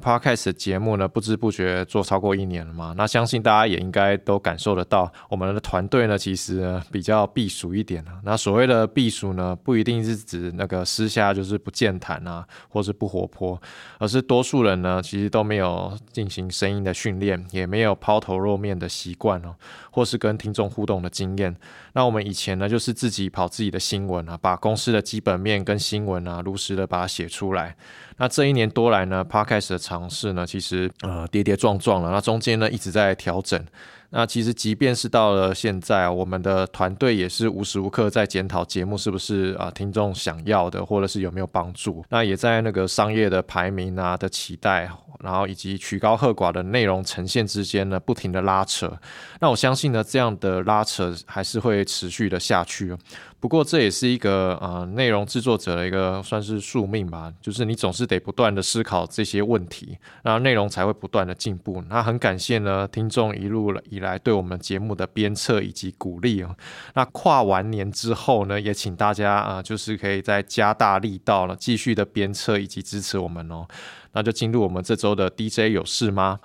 [0.00, 2.94] Podcast 的节目呢，不知不觉做超过一年了嘛。
[2.96, 13.60] 那相信大家也应该都感受得到，我们的团队呢，其实比较避暑一点啊那所谓的避暑呢，不一定是指那个私下就是不健谈啊，或是不活泼，
[13.98, 19.54] 而是多数人呢，其实都没有进行声音的训练，也没有抛头露面的习惯哦，
[19.90, 21.54] 或是跟听众互动的经验。
[21.92, 27.76] 那我们以前呢，就是自己跑自己的新闻啊，把公司的基本面跟新闻啊，如实的把它写出来。
[28.16, 32.12] 那这一年多来呢，Podcast 的尝试呢，其实呃跌跌撞撞了。
[32.12, 33.60] 那中间呢一直在调整。
[34.10, 42.04] 那其实即便是到了现在，我们的团队也是无时无刻在检讨节目是不是啊听众想要的，或者是有没有帮助。
[42.08, 48.92] 那也在那个商业的排名啊的期待，然后以及曲高和寡的内容呈现之间呢，不停的拉扯。
[49.40, 52.96] 那我相信呢，这样的拉扯还是会持续的下去。
[53.38, 61.82] 不过这也是一个呃内容制作者的一个算是宿命吧，就是你总是得不断的思考这些问题，然后内容才会不断的进步。
[61.88, 66.56] 那很感谢呢听众一路以来对我们节目的鞭策以及鼓励哦。
[66.94, 73.66] 那跨完年之后呢，也请大家啊就是可以再加大力道了，继续的鞭策以及支持我们哦。
[74.12, 76.40] 那就进入我们这周的 DJ 有事吗？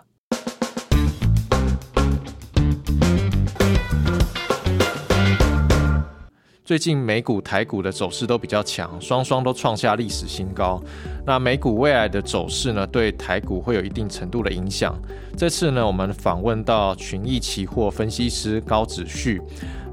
[6.66, 10.82] 最近美股、台股的走势都比较强，双双都创下历史新高。
[11.24, 15.00] 那美股未来的走势呢，对台股会有一定程度的影响。
[15.38, 19.40] 这次呢，我们访问到群益期货分析师高子旭，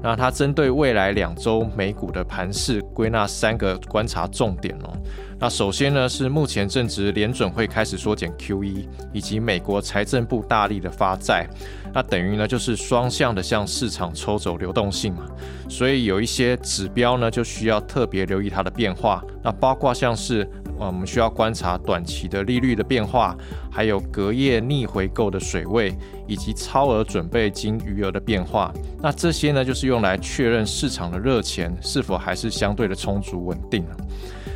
[0.03, 4.91] 那他针对未来两周美股的盘势，归纳三个观察重点哦。
[5.39, 11.47] 那首先呢，是目前正值联准会开始缩减 QE，以及美国财政部大力的发债，
[11.93, 15.25] 那等于呢就是双向的向市场抽走流动性嘛，
[15.69, 19.23] 所以有一些指标呢就需要特别留意它的变化。
[19.41, 23.35] 那包括像是我们需要观察短期的利率的变化，
[23.71, 25.93] 还有隔夜逆回购的水位，
[26.33, 28.73] 以及超额准备金余额的变化。
[29.01, 33.85] 那这些呢就是用来确认市场的热钱是否还是相对的充足稳定。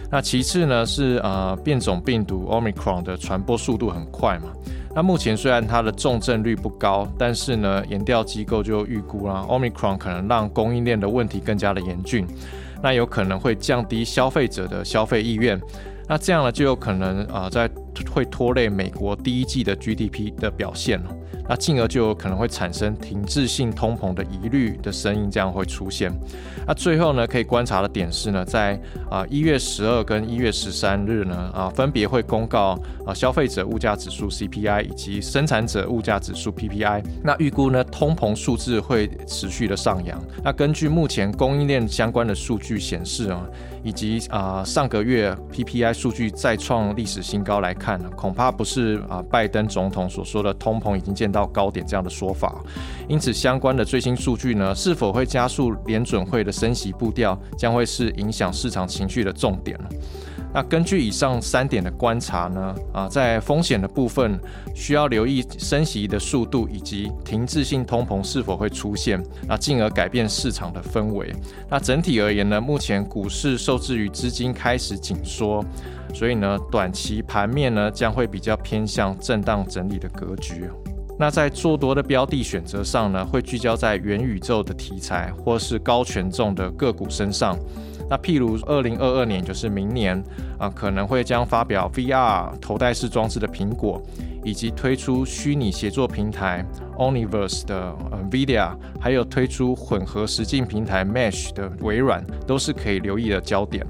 [0.09, 4.49] 那其次呢是呃变种病毒 Omicron 的传播速度很快嘛。
[4.95, 12.25] 那目前虽然它的重症率不高，但是呢研调机构就预估啦，Omicron 可能让供应链的问题更加的严峻，
[12.81, 15.61] 那有可能会降低消费者的消费意愿。
[16.09, 17.69] 那这样呢就有可能啊在
[18.09, 21.11] 会拖累美国第一季的 GDP 的表现了。
[21.49, 26.11] 那进而就有可能会产生停滞性通膨的疑虑的声音，这样会出现。
[26.65, 28.77] 那最后呢，可以观察的点是呢，在
[29.09, 37.01] 啊一月十二跟一月十三日呢，啊分别会公告啊消费者物价指数 CPI 以及生产者物价指数 PPI。
[37.23, 40.21] 那预估呢，通膨数字会持续的上扬。
[40.43, 43.41] 那根据目前供应链相关的数据显示啊，
[43.83, 51.36] 以及啊上个月 PPI 数据再创历史新高来看呢，恐怕不是啊拜登总统所说的通膨已经见到。
[51.37, 52.55] 到高点这样的说法，
[53.07, 59.77] 因此相关的最新数据呢，是否会加速联准会的升息步调，将会是影响市场情绪的重点
[60.53, 64.39] 那根据以上三点的观察呢，啊，在风险的部分
[64.73, 71.31] 需要留意升息的速度以及停滞性通膨是否会出现，那进而改变市场的氛围。
[71.69, 75.63] 那整体而言呢，目前股市受制于资金开始紧缩，
[76.15, 80.63] 所以呢，短期盘面呢将会比较偏向震荡整理的格局。
[81.19, 87.57] 那在做多的标的选择上呢，会聚焦在元宇宙的题材或是高权重的个股身上。
[88.09, 90.23] 那譬如二零二二年，就是明年
[90.57, 94.01] 啊，可能会将发表 VR 头戴式装置的苹果，
[94.45, 96.65] 以及推出虚拟协作平台
[96.97, 97.93] Omniverse 的
[98.29, 98.69] NVIDIA，
[98.99, 103.85] 还有推出混合实境平台 Mesh 的微软，都是可以留意的焦点。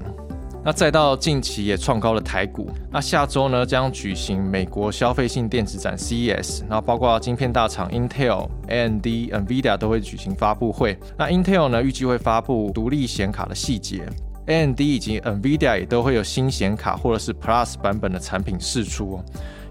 [0.68, 10.94] 那再到近期也创高了台股，那下周呢将举行美国消费性电子展 CES，然后包括晶片大厂 Intel、AMD、NVIDIA 都会举行发布会。
[11.16, 14.06] 那 Intel 呢预计会发布独立显卡的细节
[14.44, 19.18] ，AMD 以及 NVIDIA 也都会有新显卡或者是 Plus 版本的产品试出。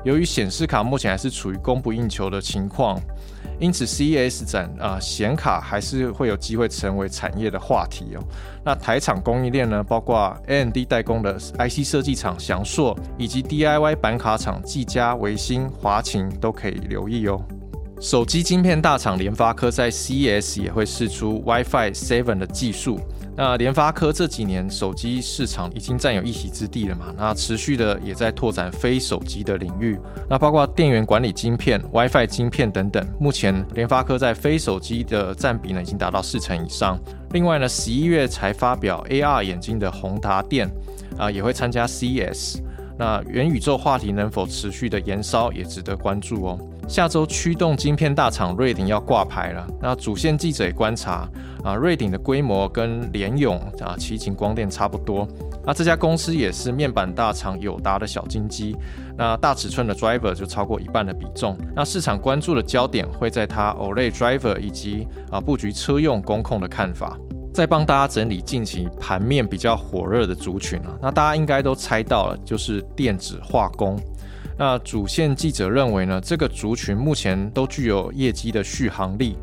[0.08, 2.98] 由于显示卡目前还是处于供不应求的情况。
[3.60, 8.24] 因此，CES 展啊，显卡还是会有机会成为产业的话题哦。
[8.64, 17.42] 那台厂供应链呢，包括 AMD 代工的 IC 设计厂翔硕，以及 DIY 板卡厂技嘉、维新、华擎都可以留意哦。
[18.00, 23.00] 手机晶片大厂联发科在 CES 也会试出 WiFi 7的技术。
[23.38, 27.14] 那联发科这几年手机市场已经占有一席之地了嘛？
[27.16, 29.96] 那持续的也在拓展非手机的领域，
[30.28, 33.08] 那包括电源管理晶片、WiFi 晶片等等。
[33.20, 37.00] 目前联发科在非手机的占比呢，已经达到四成以上。
[37.30, 40.68] 另外呢，十一月才发表 AR 眼镜的宏达电
[41.16, 42.58] 啊，也会参加 CES。
[42.98, 46.60] 那元宇宙话题能否持续的延烧，也值得关注哦。
[46.88, 51.30] 下周驱动晶片大厂瑞鼎要挂牌了，那主线记者也观察
[51.64, 55.28] 啊，瑞鼎的规模跟联咏啊、奇景光电差不多。
[55.66, 58.74] 那这家公司也是面板大厂友达的小金鸡，
[59.18, 61.58] 那大尺寸的 driver 就超过一半的比重。
[61.76, 67.18] 那市场关注的焦点会在它 OLED driver 以及啊布局车用工控的看法。
[67.58, 74.00] 再帮大家整理近期盘面比较火热的族群啊，那大家应该都猜到了，就是电子化工。
[74.56, 79.36] 那主线记者认为呢，这个族群目前都具有业绩的续航力。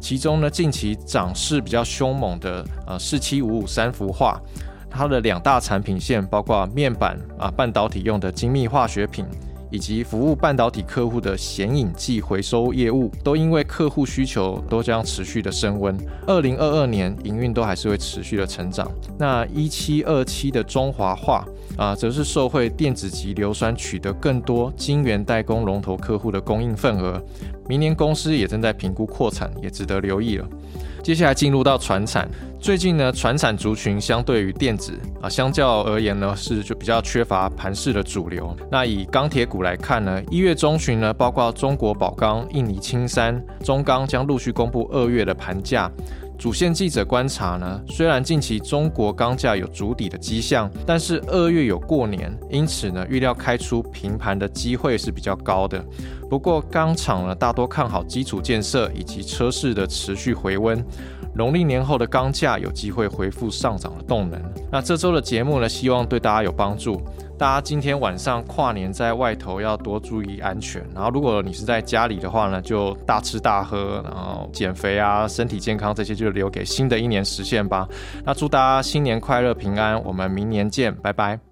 [0.00, 4.40] 其中呢，近期涨势比较凶猛的呃四七五五三氟化，
[4.88, 9.26] 它的两大产品线包括面板啊半导体用的精密化学品。
[9.70, 15.96] 以及服务半导体客户的显影剂回收业务，都因为客户需求都将持续的升温。
[16.26, 18.90] 二零二二年营运都还是会持续的成长。
[19.18, 21.44] 那一七二七的中华化
[21.76, 27.22] 啊，则是受惠电子级硫酸取得更多晶圆代工龙头客户的供应份额。
[27.68, 30.48] 明年公司也正在评估扩产，也值得留意了。
[31.08, 32.28] 接下来进入到船产，
[32.60, 38.54] 最近呢，船产族群相对于电子啊，相较而言呢，是就比较缺乏盘势的主流。
[38.70, 45.90] 那以钢铁股来看呢，一月中旬呢，包括中国宝钢、印尼青山、中钢将陆续公布二月的盘价。
[46.38, 55.84] 主线记者观察呢，虽然近期中国钢价有筑底的迹象，但是二月有过年，因此呢，预料开出平盘的机会是比较高的。
[56.30, 60.80] 不过钢厂呢，大多看好基础建设以及车市的持续回温，
[61.34, 64.40] 农历年后的钢价有机会恢复上涨的动能。
[64.70, 67.02] 那这周的节目呢，希望对大家有帮助。
[67.38, 77.88] 大家今天晚上跨年在外头要多注意安全，然后如果你是在家里的话呢，就大吃大喝，然后减肥啊，身体健康这些就留给新的一年实现吧。
[78.24, 81.47] 那祝大家新年快乐平安，我们明年见，拜拜。